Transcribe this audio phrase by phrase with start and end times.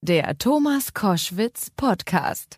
[0.00, 2.56] Der Thomas Koschwitz Podcast.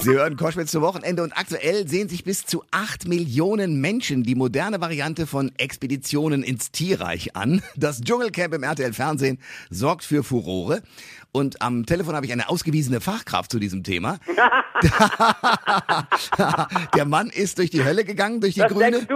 [0.00, 4.34] Sie hören Koschwitz zu Wochenende und aktuell sehen sich bis zu acht Millionen Menschen die
[4.34, 7.62] moderne Variante von Expeditionen ins Tierreich an.
[7.76, 9.38] Das Dschungelcamp im RTL Fernsehen
[9.68, 10.82] sorgt für Furore.
[11.30, 14.20] Und am Telefon habe ich eine ausgewiesene Fachkraft zu diesem Thema.
[16.94, 19.06] der Mann ist durch die Hölle gegangen, durch die Was Grüne.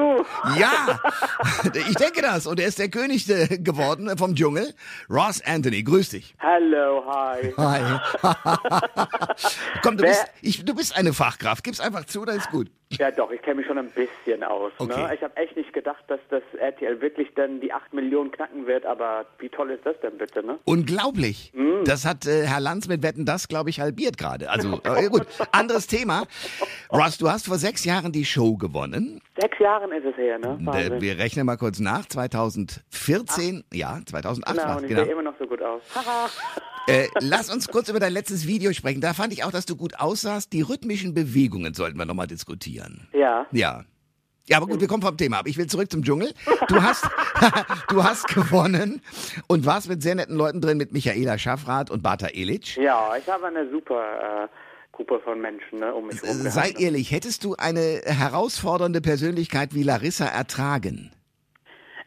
[0.59, 1.01] Ja,
[1.75, 2.47] ich denke das.
[2.47, 4.75] Und er ist der König äh, geworden vom Dschungel.
[5.11, 6.35] Ross Anthony, grüß dich.
[6.39, 7.53] Hallo, hi.
[7.57, 8.01] Hi.
[9.83, 11.65] Komm, du Wer- bist, ich, du bist eine Fachkraft.
[11.65, 12.71] Gib's einfach zu, das ist gut.
[12.91, 14.73] Ja doch, ich kenne mich schon ein bisschen aus.
[14.79, 15.03] Okay.
[15.03, 15.15] Ne?
[15.15, 18.87] Ich habe echt nicht gedacht, dass das RTL wirklich dann die 8 Millionen knacken wird,
[18.87, 20.59] aber wie toll ist das denn bitte, ne?
[20.65, 21.53] Unglaublich.
[21.85, 24.49] Das hat äh, Herr Lanz mit Wetten das, glaube ich, halbiert gerade.
[24.51, 26.25] Also äh, gut, anderes Thema.
[26.91, 29.21] Ross, du hast vor sechs Jahren die Show gewonnen.
[29.39, 30.59] Sechs Jahren ist es her, ne?
[30.61, 31.01] Äh, Wahnsinn.
[31.01, 32.07] wir rechnen mal kurz nach.
[32.07, 35.05] 2014, ja, 2008 Genau, war ich genau.
[35.05, 35.83] sehe immer noch so gut aus.
[36.89, 39.01] Äh, lass uns kurz über dein letztes Video sprechen.
[39.01, 40.53] Da fand ich auch, dass du gut aussahst.
[40.53, 43.09] Die rhythmischen Bewegungen sollten wir nochmal diskutieren.
[43.13, 43.47] ja.
[43.53, 43.85] Ja.
[44.49, 45.47] Ja, aber gut, wir kommen vom Thema ab.
[45.47, 46.33] Ich will zurück zum Dschungel.
[46.69, 47.07] Du hast,
[47.91, 49.03] du hast gewonnen
[49.47, 52.77] und warst mit sehr netten Leuten drin, mit Michaela Schaffrath und Bata Elic.
[52.79, 54.49] Ja, ich habe eine super äh,
[54.93, 56.49] Gruppe von Menschen ne, um mich herum.
[56.49, 61.13] Sei ehrlich, hättest du eine herausfordernde Persönlichkeit wie Larissa ertragen?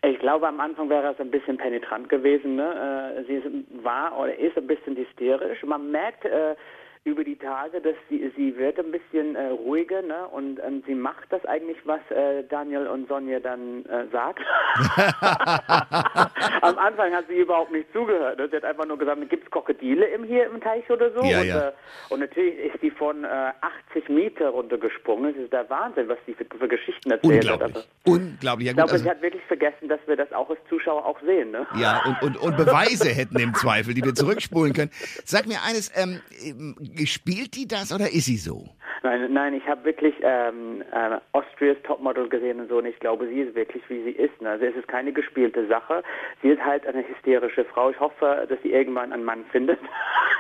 [0.03, 2.55] Ich glaube, am Anfang wäre es ein bisschen penetrant gewesen.
[2.55, 3.15] Ne?
[3.17, 5.63] Äh, sie war oder ist ein bisschen hysterisch.
[5.63, 6.55] Man merkt äh,
[7.03, 10.27] über die Tage, dass sie, sie wird ein bisschen äh, ruhiger ne?
[10.27, 14.39] und, und sie macht das eigentlich, was äh, Daniel und Sonja dann äh, sagt.
[16.61, 18.37] am Anfang hat sie überhaupt nicht zugehört.
[18.37, 18.49] Ne?
[18.49, 21.23] Sie hat einfach nur gesagt, gibt es Krokodile im, hier im Teich oder so?
[21.23, 21.69] Ja, und, ja.
[21.69, 21.71] Äh,
[22.09, 23.51] und natürlich ist sie von äh,
[23.89, 25.33] 80 Meter runtergesprungen.
[25.33, 27.61] Das ist der Wahnsinn, was sie für, für Geschichten erzählt hat.
[27.61, 27.75] Unglaublich.
[27.75, 28.67] Also, Unglaublich.
[28.67, 31.03] Ja, ich gut, glaube, also, sie hat wirklich vergessen, dass wir das auch als Zuschauer
[31.03, 31.49] auch sehen.
[31.49, 31.65] Ne?
[31.79, 34.91] ja und, und, und Beweise hätten im Zweifel, die wir zurückspulen können.
[35.25, 36.75] Sag mir eines, ähm, ähm,
[37.05, 38.69] spielt die das oder ist sie so?
[39.03, 43.27] Nein, nein, ich habe wirklich ähm, äh, Austrias Topmodel gesehen und so und ich glaube,
[43.27, 44.39] sie ist wirklich, wie sie ist.
[44.41, 44.51] Ne?
[44.51, 46.03] Also es ist keine gespielte Sache.
[46.43, 47.89] Sie ist halt eine hysterische Frau.
[47.89, 49.79] Ich hoffe, dass sie irgendwann einen Mann findet.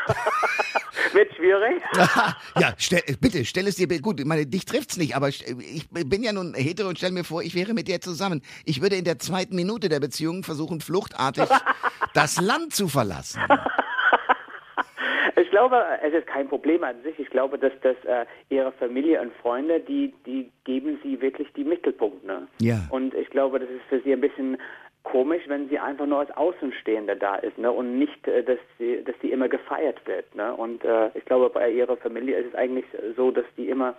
[1.13, 1.81] Wird schwierig.
[2.59, 6.21] ja, stell, bitte, stell es dir, gut, ich meine, dich trifft's nicht, aber ich bin
[6.21, 8.41] ja nun hetero und stell mir vor, ich wäre mit dir zusammen.
[8.65, 11.49] Ich würde in der zweiten Minute der Beziehung versuchen, fluchtartig
[12.13, 13.41] das Land zu verlassen.
[15.61, 17.19] Ich glaube, es ist kein Problem an sich.
[17.19, 21.63] Ich glaube, dass das äh, ihre Familie und Freunde, die, die geben sie wirklich die
[21.63, 22.23] Mittelpunkt.
[22.23, 22.47] Ne?
[22.59, 22.79] Ja.
[22.89, 24.57] Und ich glaube, das ist für sie ein bisschen
[25.03, 27.71] komisch, wenn sie einfach nur als Außenstehende da ist, ne?
[27.71, 30.51] Und nicht, äh, dass sie, dass sie immer gefeiert wird, ne?
[30.51, 32.85] Und äh, ich glaube, bei ihrer Familie ist es eigentlich
[33.15, 33.95] so, dass die immer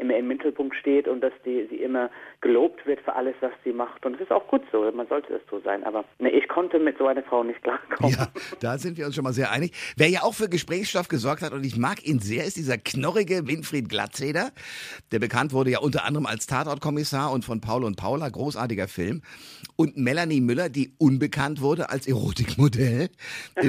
[0.00, 3.72] immer im Mittelpunkt steht und dass die sie immer gelobt wird für alles, was sie
[3.72, 4.04] macht.
[4.06, 5.84] Und es ist auch gut so, man sollte es so sein.
[5.84, 8.12] Aber ne, ich konnte mit so einer Frau nicht klarkommen.
[8.12, 8.28] Ja,
[8.60, 9.72] da sind wir uns schon mal sehr einig.
[9.96, 13.46] Wer ja auch für Gesprächsstoff gesorgt hat, und ich mag ihn sehr, ist dieser knorrige
[13.46, 14.50] Winfried Glatzeder.
[15.12, 19.22] Der bekannt wurde ja unter anderem als Tatortkommissar und von Paul und Paula, großartiger Film.
[19.76, 23.10] Und Melanie Müller, die unbekannt wurde als Erotikmodell.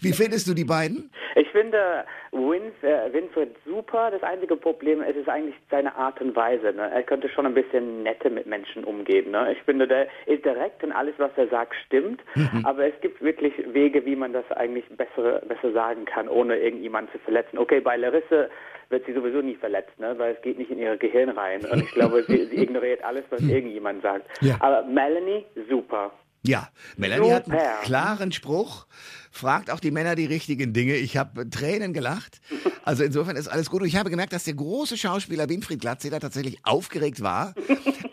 [0.00, 1.10] Wie findest du die beiden?
[1.34, 4.10] Ich finde Winf, äh, Winfried super.
[4.10, 6.72] Das einzige Problem ist, ist eigentlich seine Art und Weise.
[6.72, 6.90] Ne?
[6.90, 9.30] Er könnte schon ein bisschen netter mit Menschen umgehen.
[9.30, 9.52] Ne?
[9.52, 12.22] Ich finde, der ist direkt und alles, was er sagt, stimmt.
[12.64, 17.12] Aber es gibt wirklich Wege, wie man das eigentlich besser, besser sagen kann, ohne irgendjemanden
[17.12, 17.58] zu verletzen.
[17.58, 18.50] Okay, bei Larisse
[18.90, 20.14] wird sie sowieso nie verletzt, ne?
[20.18, 21.64] weil es geht nicht in ihr Gehirn rein.
[21.64, 24.26] Und ich glaube, sie, sie ignoriert alles, was irgendjemand sagt.
[24.42, 24.56] Ja.
[24.60, 26.12] Aber Melanie, super.
[26.44, 27.80] Ja, Melanie hat einen Super.
[27.84, 28.86] klaren Spruch,
[29.30, 30.96] fragt auch die Männer die richtigen Dinge.
[30.96, 32.40] Ich habe Tränen gelacht.
[32.84, 33.82] Also insofern ist alles gut.
[33.82, 37.54] Und ich habe gemerkt, dass der große Schauspieler Winfried Glatzeder tatsächlich aufgeregt war,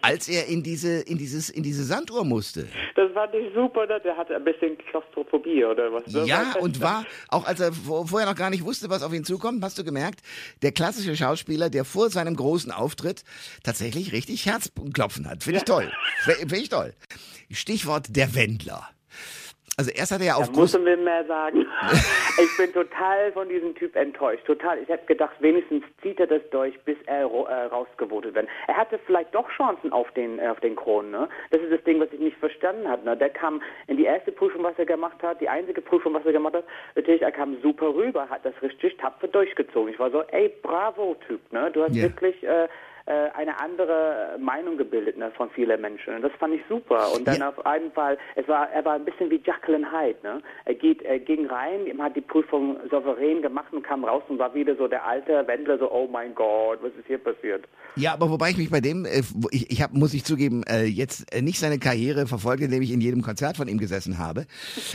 [0.04, 2.68] als er in diese, in dieses, in diese Sanduhr musste.
[2.96, 3.88] Das fand ich super.
[3.88, 4.00] Ne?
[4.04, 6.06] Der hatte ein bisschen Klaustrophobie oder was.
[6.14, 6.26] ne?
[6.26, 9.12] Ja, Was- und war, auch als er vor- vorher noch gar nicht wusste, was auf
[9.12, 10.20] ihn zukommt, hast du gemerkt,
[10.62, 13.24] der klassische Schauspieler, der vor seinem großen Auftritt
[13.64, 15.44] tatsächlich richtig Herzklopfen hat.
[15.44, 15.92] Finde ich toll.
[16.24, 16.94] Finde ich toll.
[17.52, 18.90] Stichwort der Wendler.
[19.78, 21.66] Also erst hat er ja auf Da müssen wir mehr sagen.
[22.38, 24.44] ich bin total von diesem Typ enttäuscht.
[24.46, 24.78] Total.
[24.84, 28.50] Ich hätte gedacht, wenigstens zieht er das durch, bis er ro- äh, rausgevotet wird.
[28.68, 31.12] Er hatte vielleicht doch Chancen auf den, äh, auf den Kronen.
[31.12, 31.30] Ne?
[31.52, 33.06] Das ist das Ding, was ich nicht verstanden habe.
[33.06, 33.16] Ne?
[33.16, 36.34] Der kam in die erste Prüfung, was er gemacht hat, die einzige Prüfung, was er
[36.34, 36.66] gemacht hat.
[36.96, 39.94] Natürlich, er kam super rüber, hat das richtig tapfer durchgezogen.
[39.94, 41.40] Ich war so, ey, bravo, Typ.
[41.54, 41.72] Ne?
[41.72, 42.04] Du hast Ja.
[42.04, 42.68] wirklich äh,
[43.14, 46.16] eine andere Meinung gebildet ne, von vielen Menschen.
[46.16, 47.12] Und das fand ich super.
[47.14, 47.50] Und dann Ja.
[47.50, 50.18] auf einen Fall, es war, er war ein bisschen wie Jacqueline Hyde.
[50.24, 50.42] Ne?
[50.66, 54.38] Er, geht, er ging rein, ihm hat die Prüfung souverän gemacht und kam raus und
[54.40, 57.66] war wieder so der alte Wendler, so, oh mein Gott, was ist hier passiert?
[57.96, 59.22] Ja, aber wobei ich mich bei dem, äh,
[59.52, 62.92] ich, ich hab, muss ich zugeben, äh, jetzt äh, nicht seine Karriere verfolge, indem ich
[62.92, 64.46] in jedem Konzert von ihm gesessen habe.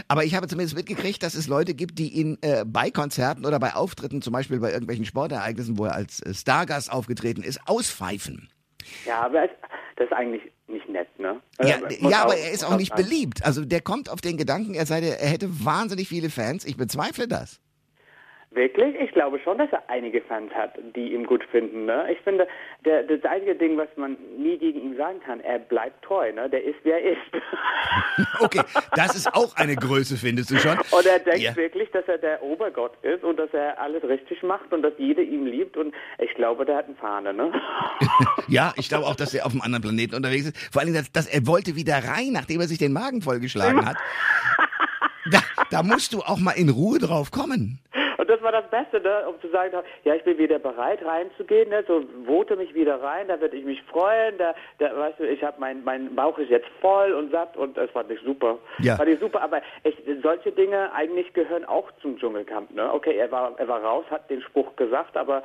[0.08, 3.58] Aber ich habe zumindest mitgekriegt, dass es Leute gibt, die ihn äh, bei Konzerten oder
[3.58, 7.60] bei Auftritten, zum Beispiel bei irgendwelchen Sportereignissen, wo er als äh, Stargast aufgetreten ist,
[8.04, 8.48] auspfeifen.
[9.06, 9.48] Ja, aber
[9.96, 11.40] das ist eigentlich nicht nett, ne?
[11.62, 13.44] Ja, muss ja, aber er ist auch nicht beliebt.
[13.44, 16.64] Also der kommt auf den Gedanken, er sei der, er hätte wahnsinnig viele Fans.
[16.64, 17.60] Ich bezweifle das.
[18.54, 18.94] Wirklich?
[19.00, 21.86] Ich glaube schon, dass er einige Fans hat, die ihn gut finden.
[21.86, 22.06] Ne?
[22.12, 22.46] Ich finde,
[22.84, 26.32] der, das einzige Ding, was man nie gegen ihn sagen kann, er bleibt treu.
[26.32, 26.48] Ne?
[26.48, 27.18] Der ist, wer er ist.
[28.40, 28.60] Okay,
[28.96, 30.78] das ist auch eine Größe, findest du schon?
[30.78, 31.54] Und er denkt Ja.
[31.56, 35.22] wirklich, dass er der Obergott ist und dass er alles richtig macht und dass jeder
[35.22, 35.76] ihn liebt.
[35.76, 37.32] Und ich glaube, der hat eine Fahne.
[37.34, 37.52] Ne?
[38.48, 40.56] Ja, ich glaube auch, dass er auf einem anderen Planeten unterwegs ist.
[40.72, 43.96] Vor allem, dass, dass er wollte wieder rein, nachdem er sich den Magen vollgeschlagen hat.
[45.30, 45.38] Da,
[45.70, 47.78] da musst du auch mal in Ruhe drauf kommen.
[48.24, 49.28] Und das war das Beste, ne?
[49.28, 51.84] um zu sagen, ja, ich bin wieder bereit reinzugehen, ne?
[51.86, 55.44] so vote mich wieder rein, da würde ich mich freuen, da, da weißt du, ich
[55.44, 58.56] habe mein, mein Bauch ist jetzt voll und satt und das fand ich super.
[58.78, 58.96] Ja.
[58.96, 62.90] Fand ich super, aber ich, solche Dinge eigentlich gehören auch zum Dschungelcamp, ne?
[62.94, 65.42] Okay, er war, er war raus, hat den Spruch gesagt, aber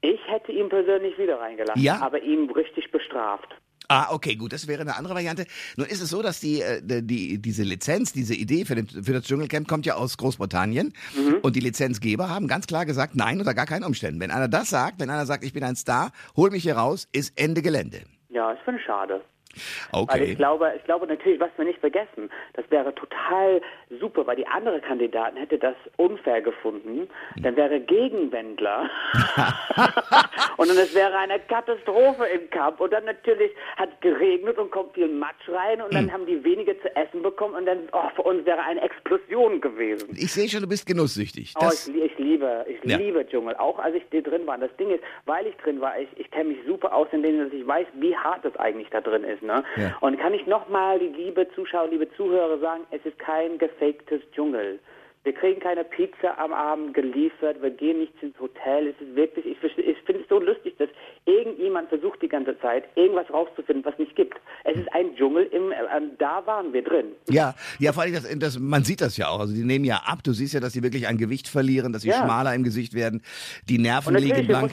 [0.00, 1.98] ich hätte ihn persönlich wieder reingelassen, Ja.
[2.02, 3.48] aber ihn richtig bestraft.
[3.94, 5.44] Ah, okay, gut, das wäre eine andere Variante.
[5.76, 9.12] Nun ist es so, dass die, äh, die, diese Lizenz, diese Idee für, den, für
[9.12, 10.94] das Dschungelcamp kommt ja aus Großbritannien.
[11.42, 14.18] Und die Lizenzgeber haben ganz klar gesagt, nein, unter gar keinen Umständen.
[14.18, 17.06] Wenn einer das sagt, wenn einer sagt, ich bin ein Star, hol mich hier raus,
[17.12, 18.00] ist Ende Gelände.
[18.30, 19.22] Ja, ich finde es
[19.54, 19.92] schade.
[19.92, 20.24] Weil Okay.
[20.32, 23.60] ich glaube, ich glaube natürlich, was wir nicht vergessen, das wäre total
[24.00, 27.08] super, weil die andere Kandidaten hätte das unfair gefunden.
[27.42, 28.88] Dann wäre Gegenwendler.
[30.56, 32.80] und dann es wäre eine Katastrophe im Camp.
[32.80, 36.42] Und dann natürlich hat es geregnet und kommt viel Matsch rein und dann haben die
[36.44, 40.08] weniger zu essen bekommen und dann, oh, für uns wäre eine Explosion gewesen.
[40.16, 41.54] Ich sehe schon, du bist genusssüchtig.
[41.56, 42.96] Oh, Das, ich, lie- ich liebe, ich Ja.
[42.96, 44.56] liebe Dschungel, auch als ich drin war.
[44.58, 47.38] Das Ding ist, weil ich drin war, ich, ich kenne mich super aus, in dem,
[47.38, 49.42] dass ich weiß, wie hart das eigentlich da drin ist.
[49.42, 49.62] Ne?
[49.76, 49.96] Ja.
[50.00, 54.78] Und kann ich nochmal, die liebe Zuschauer, liebe Zuhörer sagen, es ist kein gefaktes Dschungel.
[55.24, 58.88] Wir kriegen keine Pizza am Abend geliefert, wir gehen nicht ins Hotel.
[58.88, 60.88] Es ist wirklich, ich, ich finde es so lustig, dass
[61.26, 64.36] irgendjemand versucht die ganze Zeit, irgendwas rauszufinden, was nicht gibt.
[64.64, 65.76] Es ist ein Dschungel, im, äh,
[66.18, 67.12] da waren wir drin.
[67.30, 69.38] ja, ja, vor allem, das, das, man sieht das ja auch.
[69.40, 70.24] Also die nehmen ja ab.
[70.24, 72.24] Du siehst ja, dass sie wirklich an Gewicht verlieren, dass sie Ja.
[72.24, 73.22] schmaler im Gesicht werden.
[73.68, 74.72] Die Nerven liegen blank.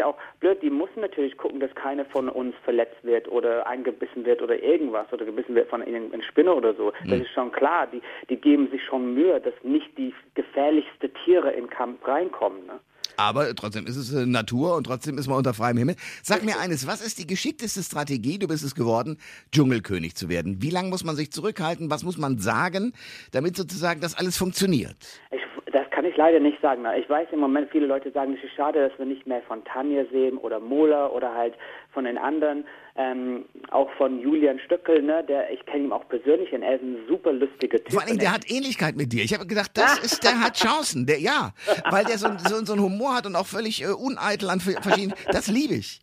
[0.00, 4.24] Nicht auch blöd, die müssen natürlich gucken, dass keiner von uns verletzt wird oder eingebissen
[4.24, 6.92] wird oder irgendwas oder gebissen wird von irgendeiner Spinne oder so.
[7.04, 7.10] Mhm.
[7.10, 7.86] Das ist schon klar.
[7.86, 12.66] Die, die geben sich schon Mühe, dass nicht die gefährlichste Tiere in Kampf reinkommen.
[12.66, 12.80] Ne?
[13.16, 15.96] Aber trotzdem ist es äh, Natur und trotzdem ist man unter freiem Himmel.
[16.22, 19.18] Sag mir eines, was ist die geschickteste Strategie, du bist es geworden,
[19.52, 20.62] Dschungelkönig zu werden?
[20.62, 21.90] Wie lange muss man sich zurückhalten?
[21.90, 22.92] Was muss man sagen,
[23.32, 24.96] damit sozusagen das alles funktioniert?
[25.30, 25.40] Ich,
[26.00, 26.82] kann ich leider nicht sagen.
[26.98, 29.62] Ich weiß im Moment, viele Leute sagen, es ist schade, dass wir nicht mehr von
[29.64, 31.52] Tanja sehen oder Mola oder halt
[31.92, 32.64] von den anderen.
[32.96, 36.82] Ähm, auch von Julian Stöckel, ne, der ich kenne ihn auch persönlich und er ist
[36.82, 37.92] ein super lustiger Typ.
[37.92, 39.22] Vor Und der hat Ähnlichkeit mit dir.
[39.22, 41.04] Ich habe gedacht, das ist, der hat Chancen.
[41.04, 41.52] Der, ja,
[41.90, 45.12] weil der so, so, so einen Humor hat und auch völlig äh, uneitel an verschiedenen.
[45.30, 46.00] Das liebe ich.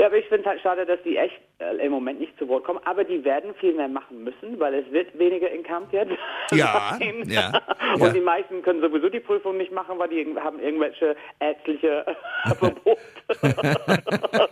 [0.00, 2.48] Ja, aber ich finde es halt schade, dass die echt äh, im Moment nicht zu
[2.48, 2.80] Wort kommen.
[2.86, 6.12] Aber die werden viel mehr machen müssen, weil es wird weniger in Kampf jetzt.
[6.52, 7.22] Ja, sein.
[7.28, 7.60] ja,
[7.94, 8.08] Und ja.
[8.08, 12.04] die meisten können sowieso die Prüfung nicht machen, weil die haben irgendwelche ärztliche
[12.58, 12.96] Verbote.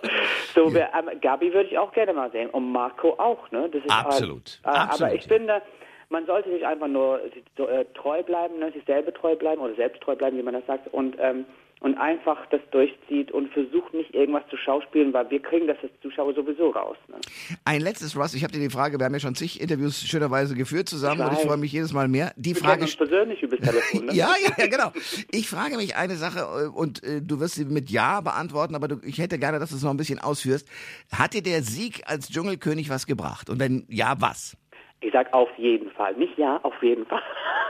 [0.55, 3.51] so, wer, ähm, Gabi würde ich auch gerne mal sehen und Marco auch.
[3.51, 3.71] Ne?
[3.73, 5.63] Das ist Absolut, Halt, äh, absolut, Aber ich finde,
[6.11, 8.71] man sollte sich einfach nur äh, treu bleiben, ne?
[8.73, 10.93] sich selber treu bleiben oder selbst treu bleiben, wie man das sagt.
[10.93, 11.47] Und ähm,
[11.81, 15.93] und einfach das durchzieht und versucht nicht irgendwas zu schauspielen, weil wir kriegen das als
[16.03, 16.97] Zuschauer sowieso raus.
[17.09, 17.17] Ne?
[17.65, 20.55] Ein letztes, Russ, ich habe dir die Frage, wir haben ja schon zig Interviews schönerweise
[20.57, 22.33] geführt zusammen Ich und ich freue mich jedes Mal mehr.
[22.37, 24.07] Die Wir Frage uns persönlich übers Telefon.
[24.07, 24.15] Ne?
[24.15, 24.93] Ja, ja, ja, genau.
[25.31, 28.89] Ich frage mich eine Sache äh, und äh, du wirst sie mit Ja beantworten, aber
[28.89, 30.69] du, ich hätte gerne, dass du es noch ein bisschen ausführst.
[31.17, 33.51] Hat dir der Sieg als Dschungelkönig was gebracht?
[33.51, 34.57] Und wenn ja, was?
[35.01, 36.15] Ich sag auf jeden Fall.
[36.15, 37.23] Nicht ja, auf jeden Fall.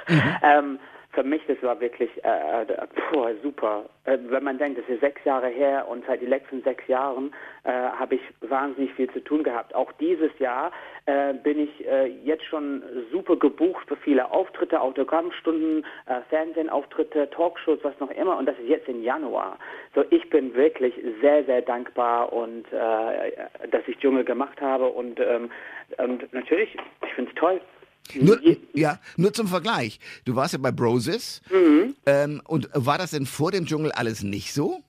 [0.08, 0.22] Mhm.
[0.42, 0.78] ähm,
[1.18, 3.86] für mich, das war wirklich äh, äh, puh, super.
[4.04, 7.34] Äh, wenn man denkt, das ist sechs Jahre her und seit den letzten sechs Jahren
[7.64, 9.74] äh, habe ich wahnsinnig viel zu tun gehabt.
[9.74, 10.70] Auch dieses Jahr
[11.06, 15.84] äh, bin ich äh, jetzt schon super gebucht für viele Auftritte, Autogrammstunden,
[16.30, 18.38] Fernsehauftritte, Talkshows, was noch immer.
[18.38, 19.58] Und das ist jetzt im Januar.
[19.94, 25.50] So, ich bin wirklich sehr, sehr dankbar und dass ich Dschungel gemacht habe und ähm,
[25.96, 27.60] und natürlich, ich finde es toll.
[28.14, 28.38] Nur,
[28.72, 30.00] ja, nur zum Vergleich.
[30.24, 31.42] Du warst ja bei Broses.
[31.50, 31.94] Mhm.
[32.06, 34.82] Ähm, und war das denn vor dem Dschungel alles nicht so?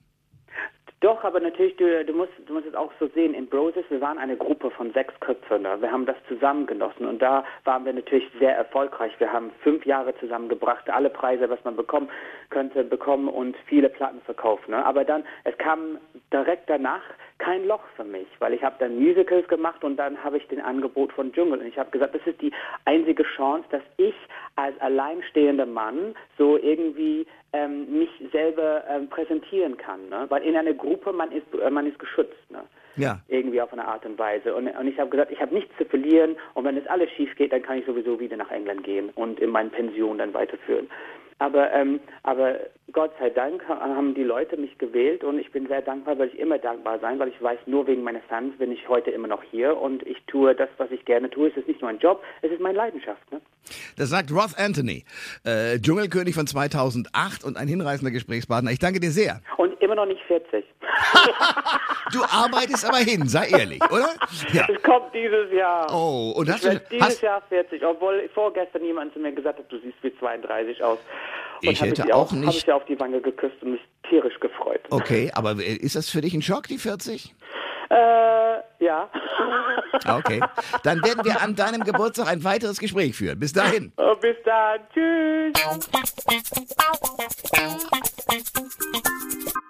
[1.00, 3.32] Doch, aber natürlich, du, du, musst, du musst es auch so sehen.
[3.32, 5.62] In Broses, wir waren eine Gruppe von sechs Köpfen.
[5.62, 9.12] Wir haben das zusammen genossen und da waren wir natürlich sehr erfolgreich.
[9.18, 12.10] Wir haben fünf Jahre zusammengebracht, alle Preise, was man bekommen
[12.50, 14.68] könnte, bekommen und viele Platten verkauft.
[14.68, 14.84] Ne?
[14.84, 15.96] Aber dann, es kam
[16.34, 17.02] direkt danach
[17.40, 20.60] kein Loch für mich, weil ich habe dann Musicals gemacht und dann habe ich den
[20.60, 22.52] Angebot von Dschungel und ich habe gesagt, das ist die
[22.84, 24.14] einzige Chance, dass ich
[24.56, 30.26] als alleinstehender Mann so irgendwie ähm, mich selber ähm, präsentieren kann, ne?
[30.28, 32.62] weil in einer Gruppe man ist äh, man ist geschützt, ne?
[32.96, 33.20] Ja.
[33.28, 35.84] irgendwie auf eine Art und Weise und, und ich habe gesagt, ich habe nichts zu
[35.84, 39.10] verlieren und wenn es alles schief geht, dann kann ich sowieso wieder nach England gehen
[39.14, 40.88] und in meine Pension dann weiterführen.
[41.40, 42.60] Aber, ähm, aber
[42.92, 46.38] Gott sei Dank haben die Leute mich gewählt und ich bin sehr dankbar, weil ich
[46.38, 49.42] immer dankbar sein, weil ich weiß, nur wegen meiner Fans bin ich heute immer noch
[49.50, 51.48] hier und ich tue das, was ich gerne tue.
[51.48, 53.32] Es ist nicht nur ein Job, es ist meine Leidenschaft.
[53.32, 53.40] Ne?
[53.96, 55.04] Das sagt Roth Anthony,
[55.44, 58.70] äh, Dschungelkönig von 2008 und ein hinreißender Gesprächspartner.
[58.70, 59.40] Ich danke dir sehr.
[59.56, 60.64] Und immer noch nicht 40.
[62.12, 64.08] Du arbeitest aber hin, sei ehrlich, oder?
[64.52, 64.66] Ja.
[64.68, 65.86] Es kommt dieses Jahr.
[65.92, 69.58] Oh, und hast ich du dieses hast, Jahr 40, obwohl vorgestern jemand zu mir gesagt
[69.58, 70.98] hat, du siehst wie 32 aus.
[71.62, 73.80] Und Ich hätte sie auch Habe nicht- ich dir auf die Wange geküsst und mich
[74.08, 74.80] tierisch gefreut.
[74.90, 77.34] Okay, aber ist das für dich ein Schock, die 40?
[77.90, 77.94] Äh,
[78.84, 79.10] ja.
[80.08, 80.40] Okay.
[80.84, 83.38] Dann werden wir an deinem Geburtstag ein weiteres Gespräch führen.
[83.40, 83.92] Bis dahin.
[83.96, 84.80] Oh, Bis dann.
[84.94, 85.52] Tschüss.